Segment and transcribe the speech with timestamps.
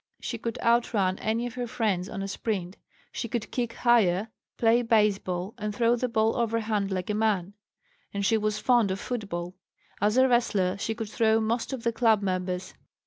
[0.19, 2.75] "She could outrun any of her friends on a sprint;
[3.11, 7.53] she could kick higher, play baseball, and throw the ball overhand like a man,
[8.11, 9.53] and she was fond of football.
[10.01, 12.73] As a wrestler she could throw most of the club members."